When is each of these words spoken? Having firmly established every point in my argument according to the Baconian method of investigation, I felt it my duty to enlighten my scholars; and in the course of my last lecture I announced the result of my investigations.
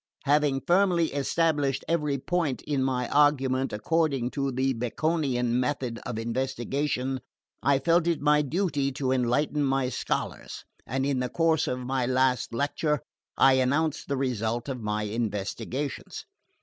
Having 0.23 0.61
firmly 0.65 1.13
established 1.13 1.85
every 1.87 2.17
point 2.17 2.63
in 2.63 2.81
my 2.83 3.07
argument 3.09 3.71
according 3.71 4.31
to 4.31 4.51
the 4.51 4.73
Baconian 4.73 5.51
method 5.59 5.99
of 6.07 6.17
investigation, 6.17 7.21
I 7.61 7.77
felt 7.77 8.07
it 8.07 8.19
my 8.19 8.41
duty 8.41 8.91
to 8.93 9.11
enlighten 9.11 9.63
my 9.63 9.89
scholars; 9.89 10.63
and 10.87 11.05
in 11.05 11.19
the 11.19 11.29
course 11.29 11.67
of 11.67 11.77
my 11.85 12.07
last 12.07 12.51
lecture 12.51 13.01
I 13.37 13.53
announced 13.61 14.07
the 14.07 14.17
result 14.17 14.67
of 14.67 14.81
my 14.81 15.03
investigations. 15.03 16.25